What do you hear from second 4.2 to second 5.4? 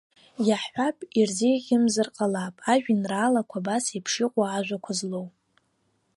иҟоу ажәақәа злоу.